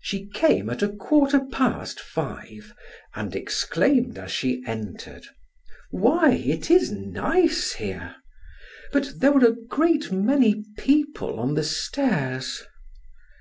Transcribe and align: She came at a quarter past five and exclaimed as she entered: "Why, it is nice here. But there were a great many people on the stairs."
She 0.00 0.26
came 0.28 0.70
at 0.70 0.84
a 0.84 0.88
quarter 0.88 1.40
past 1.44 1.98
five 1.98 2.72
and 3.12 3.34
exclaimed 3.34 4.16
as 4.16 4.30
she 4.30 4.62
entered: 4.68 5.24
"Why, 5.90 6.34
it 6.34 6.70
is 6.70 6.92
nice 6.92 7.72
here. 7.72 8.14
But 8.92 9.14
there 9.16 9.32
were 9.32 9.44
a 9.48 9.56
great 9.66 10.12
many 10.12 10.62
people 10.78 11.40
on 11.40 11.54
the 11.54 11.64
stairs." 11.64 12.62